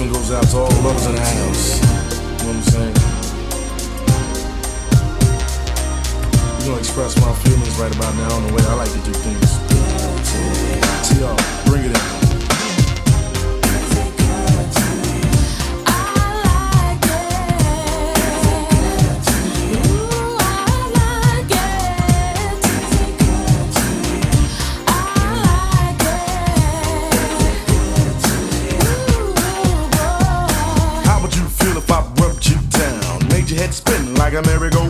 [0.00, 1.78] one goes out to all lovers in the house.
[1.78, 2.96] You know what I'm saying?
[6.58, 9.12] You're gonna express my feelings right about now in the way I like to do
[9.12, 9.50] things.
[11.06, 11.36] See y'all,
[11.66, 12.29] bring it in.
[34.32, 34.89] like a merry-go-round.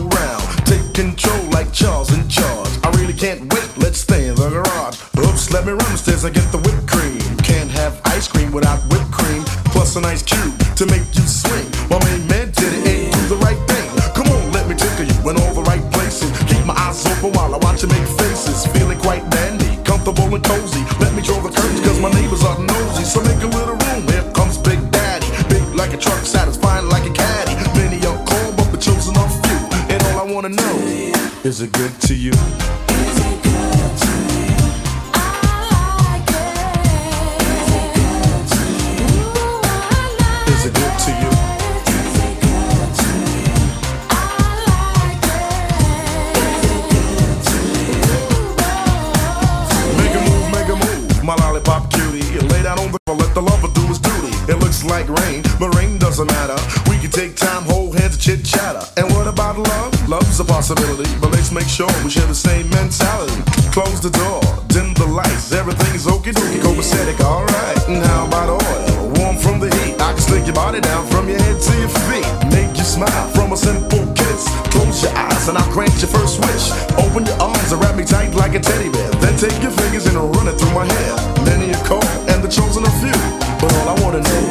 [83.61, 84.50] But all I wanna know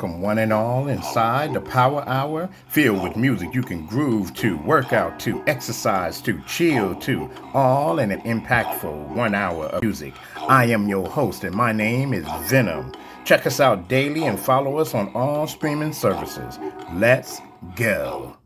[0.00, 4.56] Welcome, one and all, inside the Power Hour, filled with music you can groove to,
[4.56, 10.14] work out to, exercise to, chill to, all in an impactful one hour of music.
[10.48, 12.94] I am your host, and my name is Venom.
[13.26, 16.58] Check us out daily and follow us on all streaming services.
[16.94, 17.42] Let's
[17.76, 18.39] go.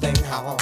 [0.00, 0.56] 等一下哦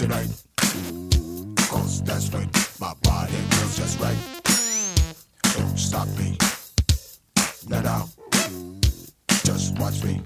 [0.00, 0.30] tonight.
[1.68, 2.48] Cause that's right,
[2.80, 4.16] my body feels just right.
[5.58, 6.38] Don't stop me,
[7.68, 8.08] not now.
[9.44, 10.22] Just watch me,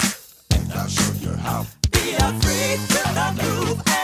[0.52, 1.66] and I'll show you how.
[1.90, 4.03] Be a freak, feel the groove.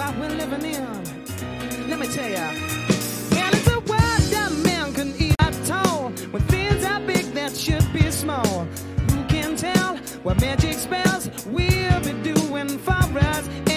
[0.00, 1.90] what we're living in.
[1.90, 2.46] Let me tell ya.
[3.42, 6.08] and it's a world that man can eat at all.
[6.32, 8.64] When things are big that should be small.
[9.10, 13.69] Who can tell what magic spells we'll be doing for us?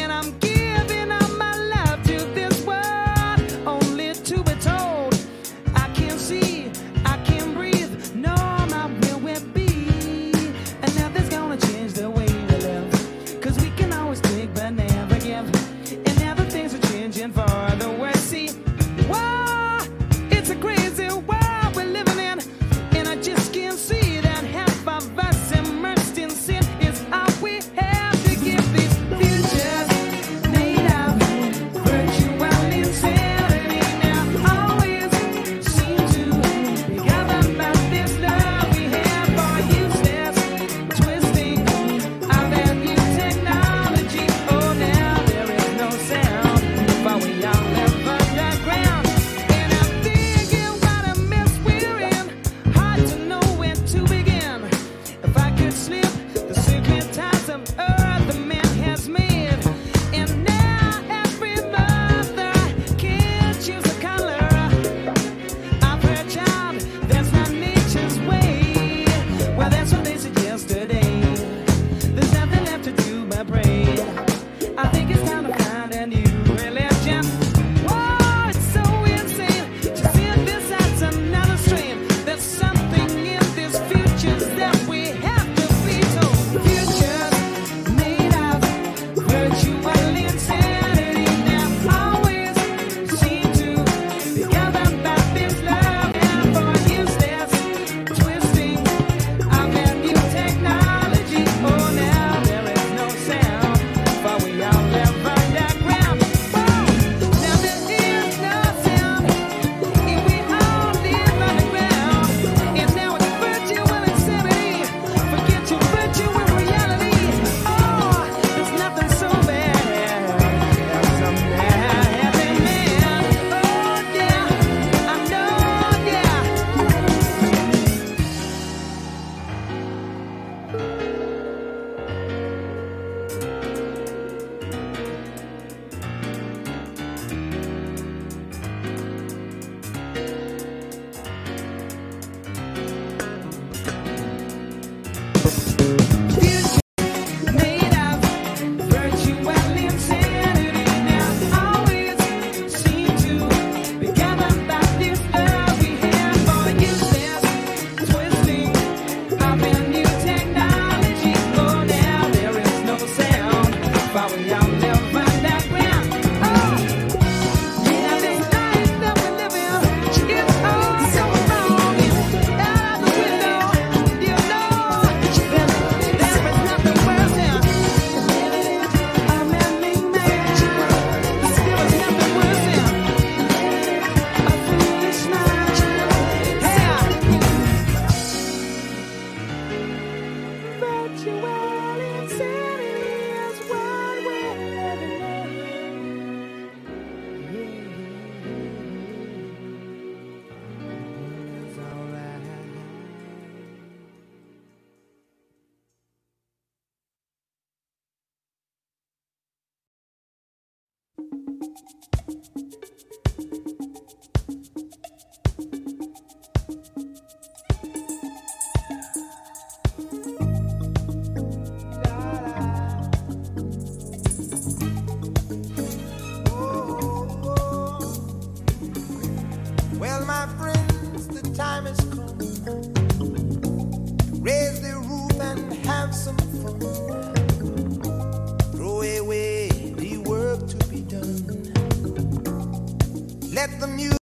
[243.84, 244.18] the music.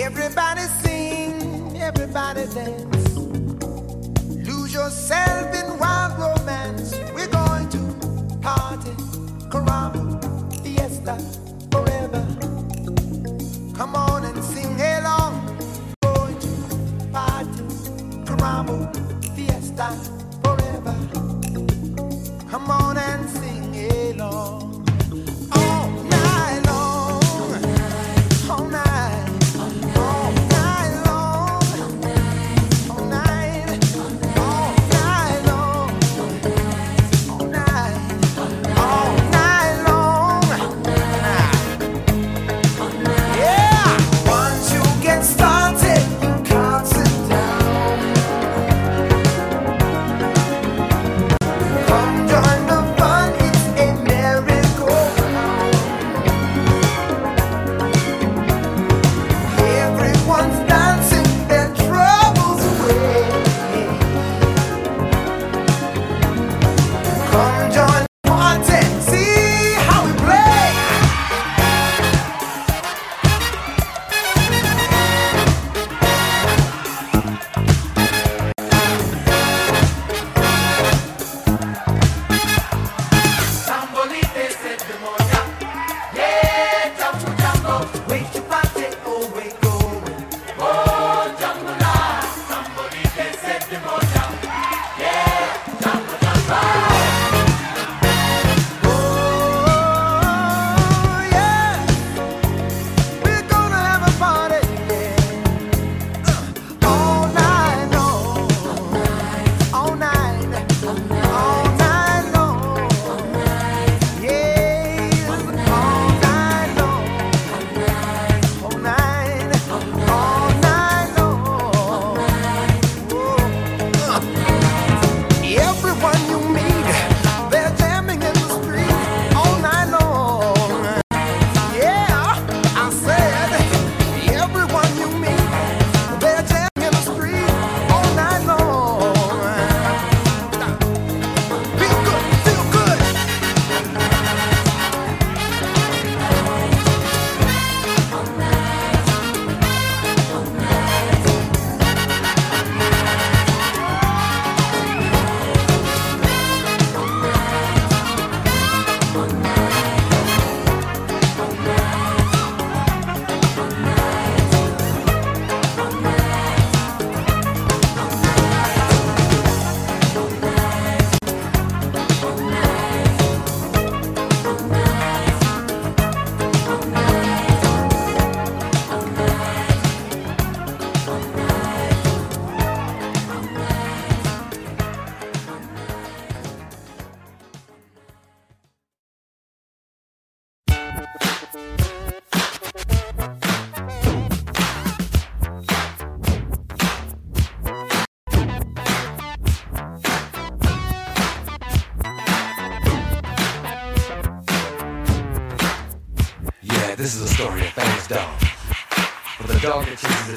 [0.00, 2.97] Everybody sing, everybody dance.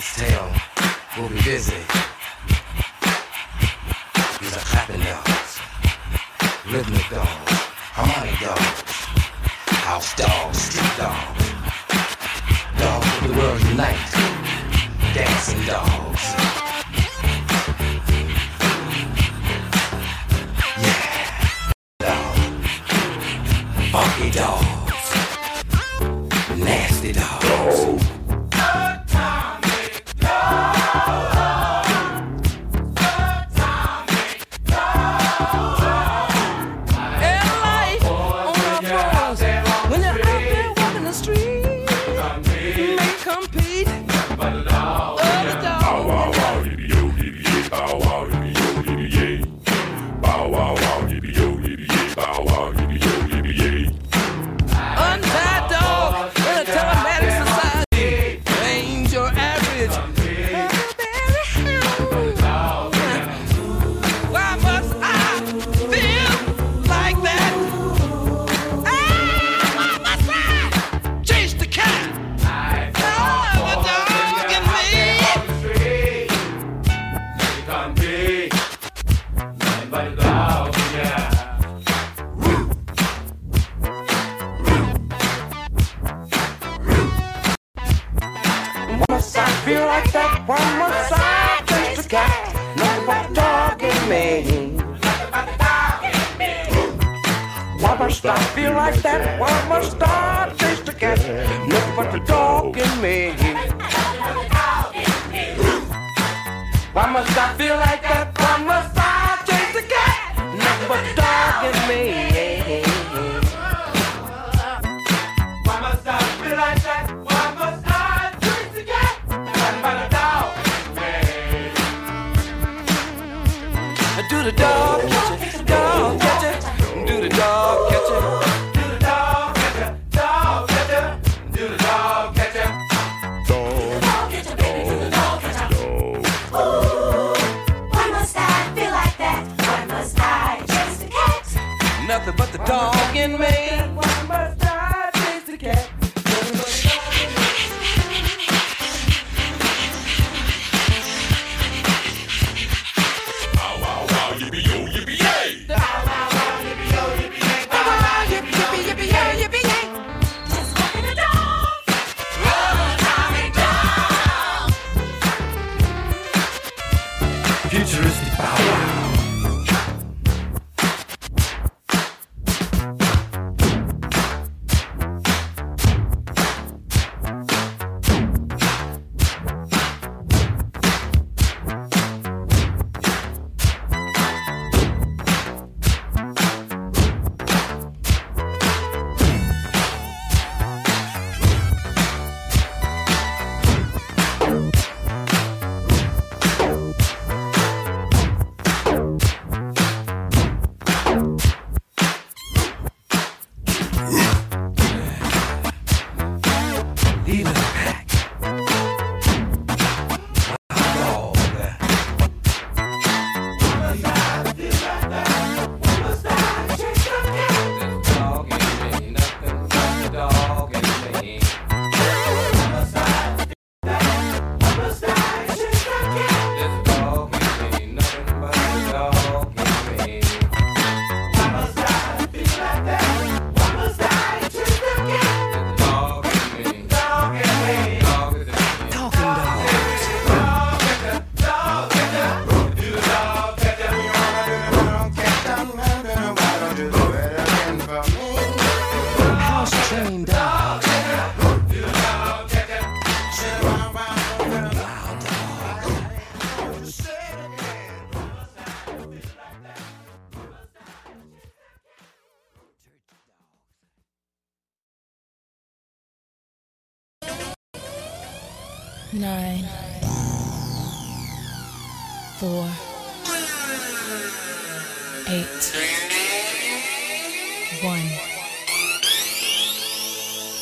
[0.02, 0.52] Tail
[1.18, 1.81] will be busy.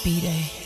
[0.03, 0.58] B Day.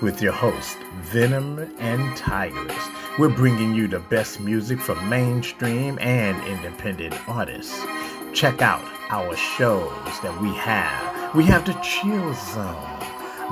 [0.00, 0.78] with your host,
[1.10, 2.88] VenomM and Tigress.
[3.18, 7.78] We're bringing you the best music from mainstream and independent artists.
[8.32, 11.34] Check out our shows that we have.
[11.34, 12.98] We have the Chill Zone,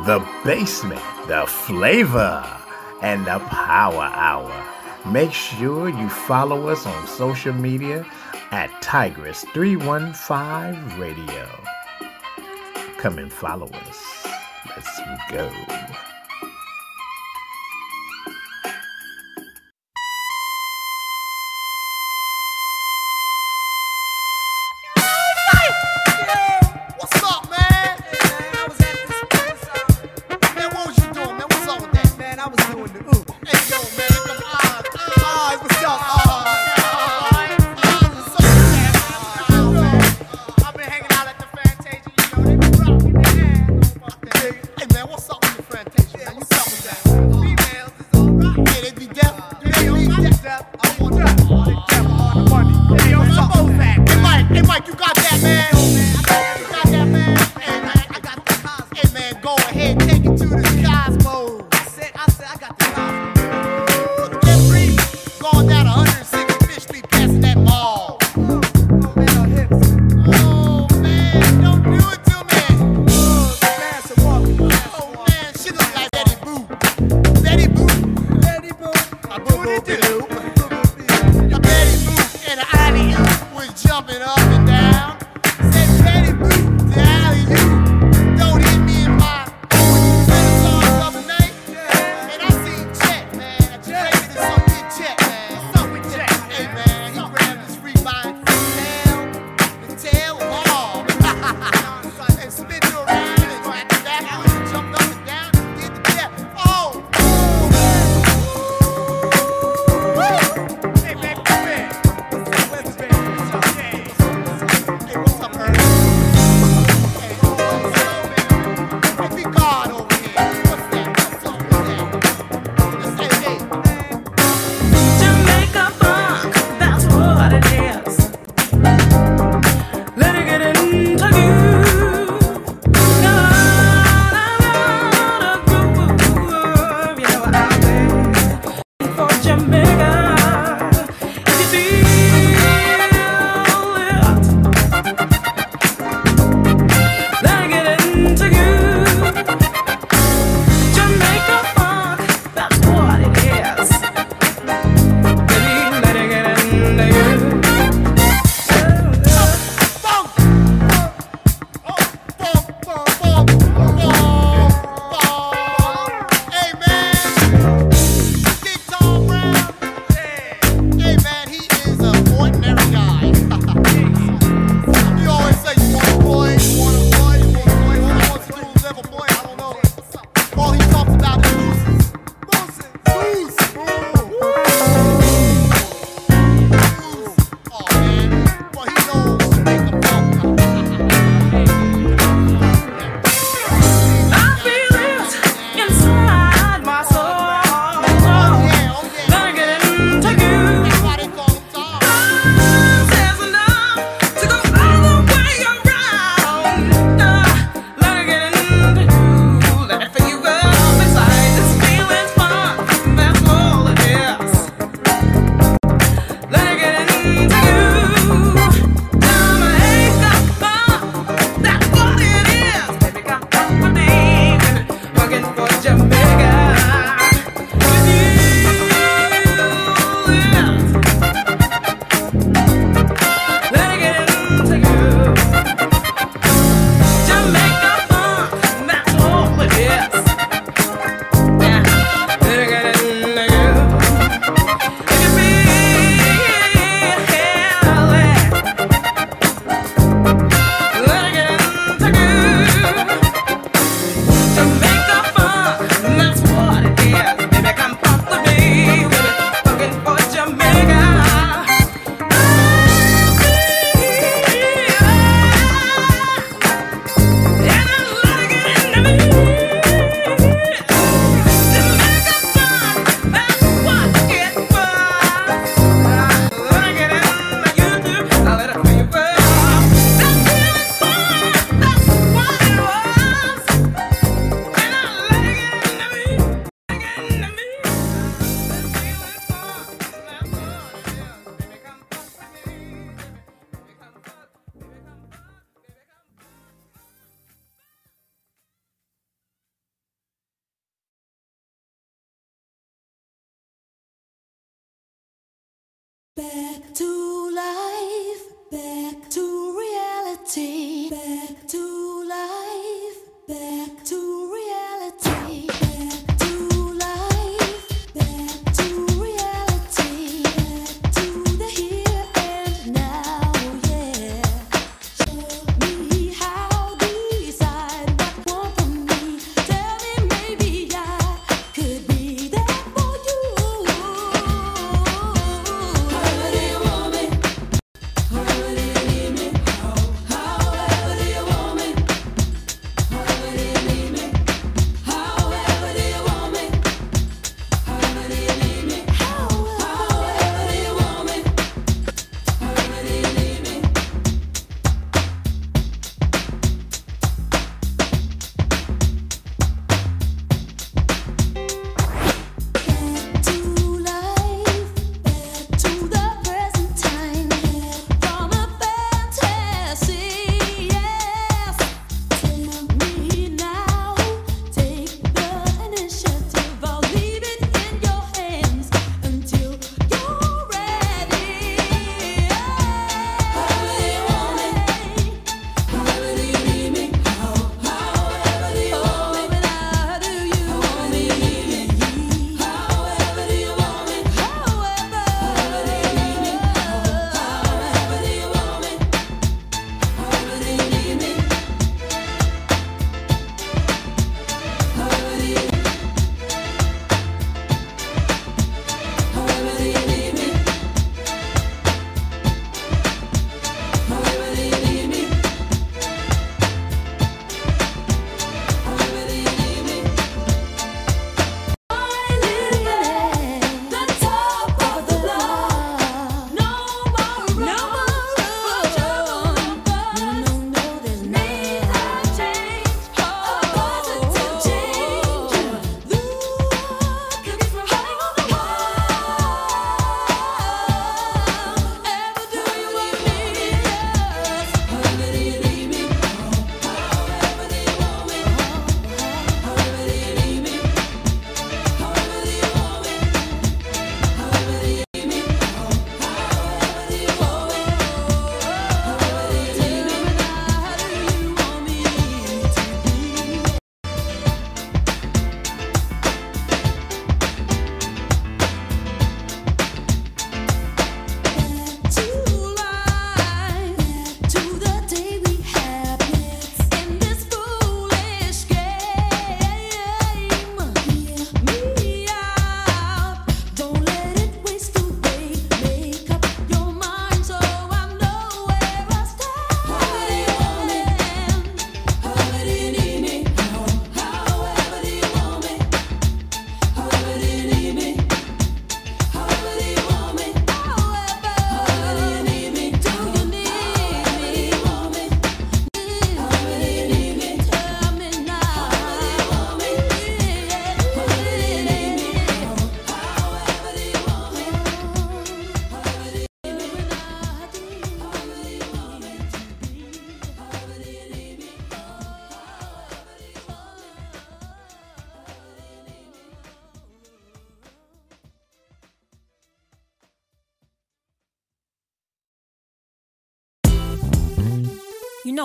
[0.06, 2.60] the Basement, the Flava,
[3.02, 4.64] and the Power Hour.
[5.06, 8.04] Make sure you follow us on social media
[8.50, 11.48] at Tigress315 Radio.
[12.98, 14.26] Come and follow us.
[14.76, 15.48] Let's go.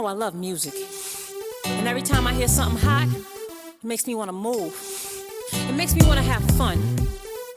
[0.01, 0.75] know I love music.
[1.65, 4.71] And every time I hear something hot, it makes me want to move.
[5.51, 6.77] It makes me want to have fun.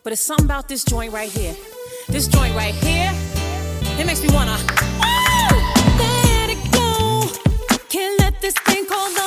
[0.02, 1.54] But it's something about this joint right here.
[2.08, 3.12] This joint right here,
[4.00, 4.56] it makes me want to.
[6.00, 7.28] Let it go.
[7.90, 9.19] Can't let this thing called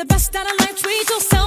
[0.00, 1.39] the best out of life, we yourself.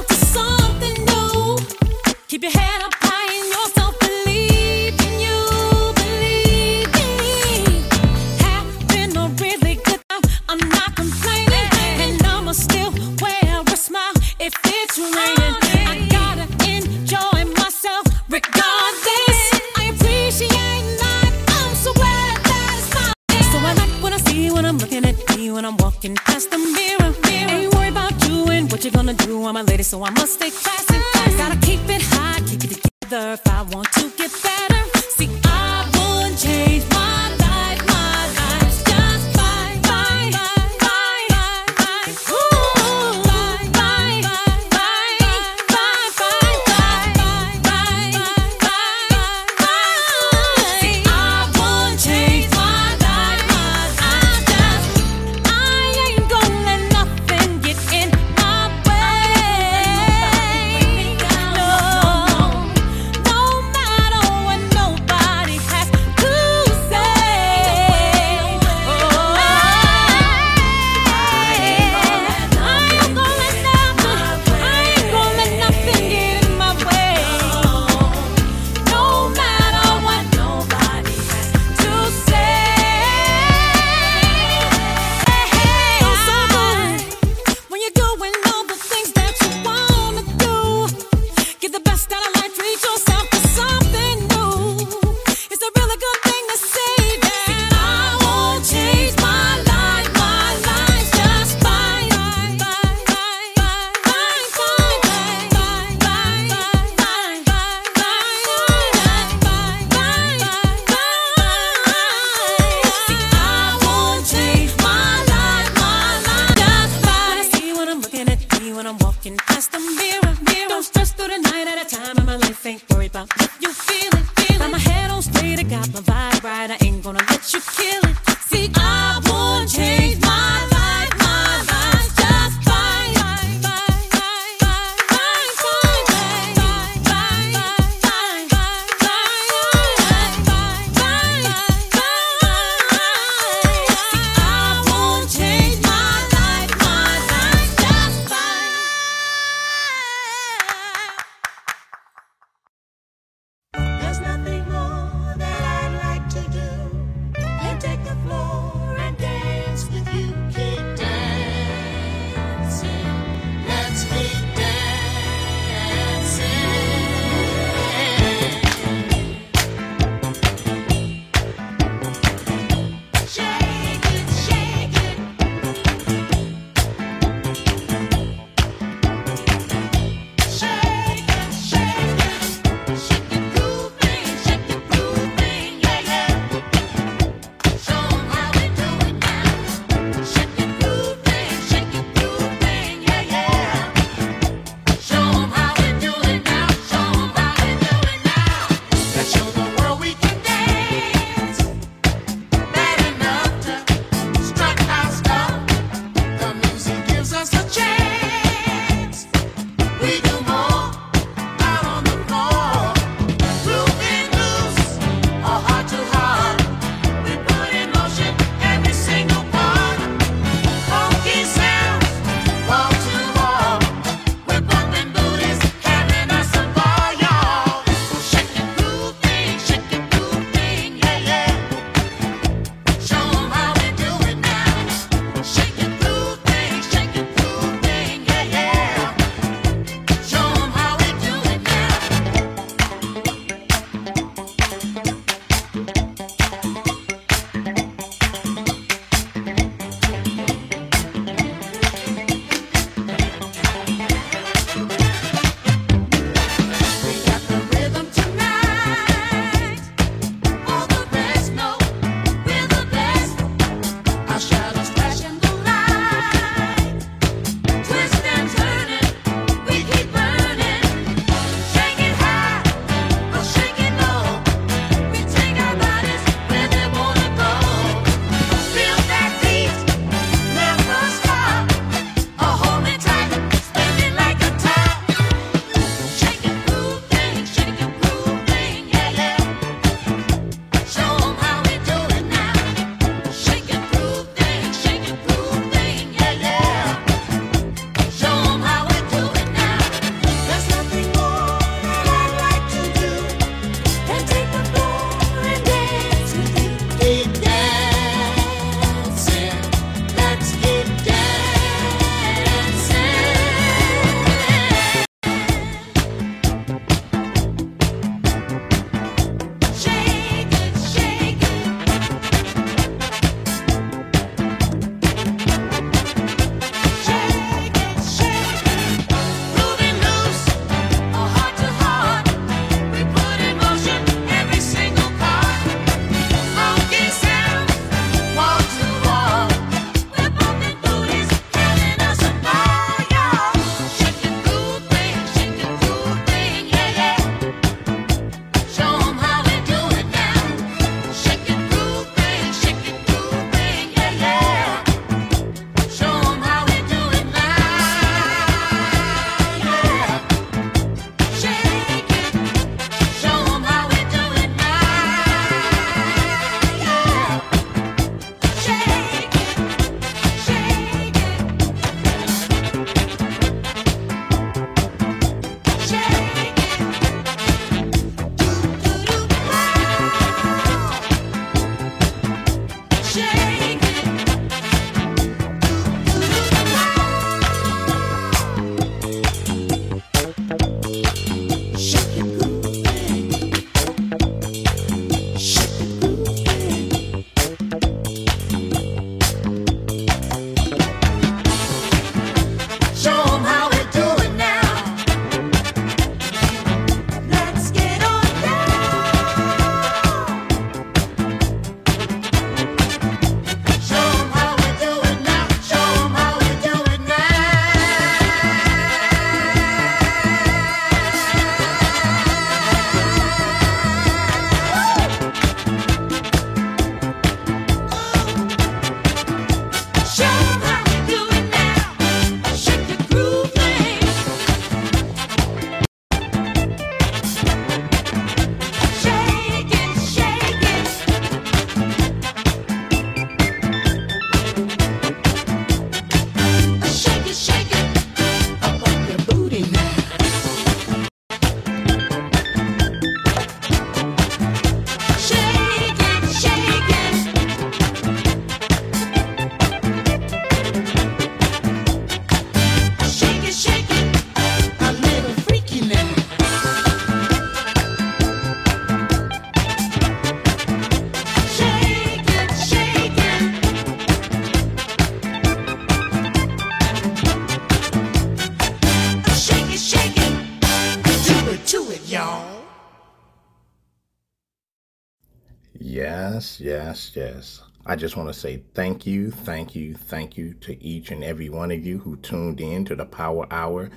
[486.59, 487.61] Yes, yes.
[487.85, 491.49] I just want to say thank you, thank you, thank you to each and every
[491.49, 493.89] one of you who tuned in to the Power Hour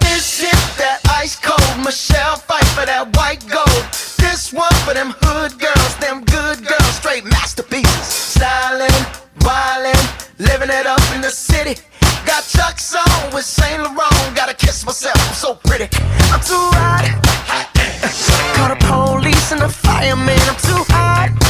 [0.00, 3.84] This is that ice cold Michelle Pfeiffer that white gold.
[4.16, 8.06] This one for them hood girls, them good girls, straight masterpieces.
[8.06, 8.88] Styling,
[9.40, 10.08] wildin',
[10.38, 11.76] living it up in the city.
[12.24, 14.34] Got Chuck's on with Saint Laurent.
[14.34, 15.88] Gotta kiss myself, I'm so pretty.
[16.32, 17.04] I'm too hot.
[18.56, 20.40] Call the police and the fireman.
[20.48, 21.49] I'm too hot.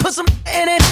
[0.08, 0.84] Put some in it.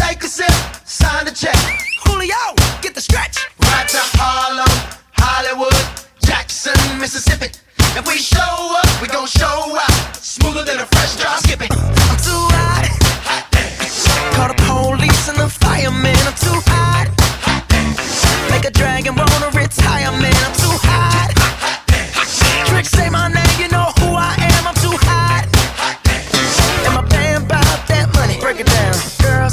[0.00, 0.50] Take a sip,
[0.84, 1.56] sign the check.
[2.04, 2.42] Julio,
[2.80, 3.36] get the stretch.
[3.60, 4.72] Right to Harlem,
[5.12, 5.84] Hollywood,
[6.24, 7.48] Jackson, Mississippi.
[7.98, 10.16] If we show up, we gon' show out.
[10.16, 11.68] Smoother than a fresh drop skipping.
[11.70, 12.88] I'm too hot.
[14.32, 16.16] Call the police and the fireman.
[16.24, 17.12] I'm too hot.
[18.50, 20.12] Make a dragon wanna retire,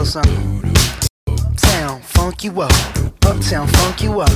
[0.00, 0.74] little something.
[1.28, 2.72] Uptown, funk you up.
[3.26, 4.30] Uptown, funk you up.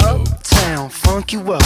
[0.00, 1.62] Uptown, funk you up.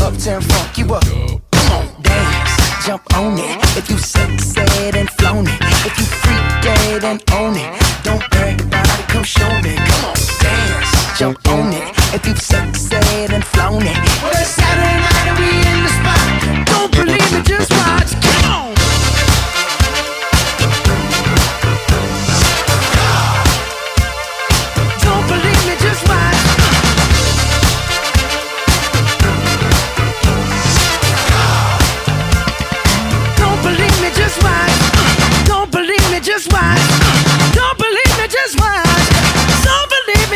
[0.00, 1.04] Uptown, funk you up.
[1.52, 3.76] Come on, dance, jump on it.
[3.76, 8.60] If you said and flown it, if you freak dead and own it, don't brag
[8.60, 9.08] about it.
[9.08, 9.74] Come show me.
[9.74, 11.90] Come on, dance, jump on it.
[12.14, 16.66] If you said and flown it, well it's Saturday night and we in the spot.
[16.66, 18.12] Don't believe me, just watch.
[18.22, 18.73] Come on.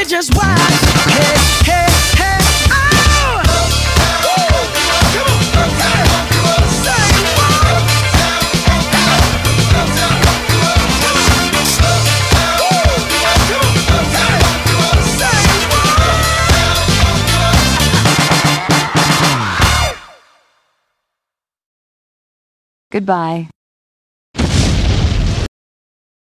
[0.09, 0.59] Just watch.
[1.05, 1.37] Hey,
[1.69, 1.87] hey,
[2.17, 2.39] hey,
[2.73, 3.43] oh!
[22.91, 23.51] Goodbye.